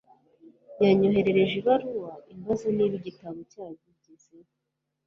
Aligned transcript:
yanyoherereje 0.83 1.53
ibaruwa 1.61 2.11
imbaza 2.33 2.65
niba 2.75 2.95
igitabo 3.01 3.39
cyangezeho 3.51 4.49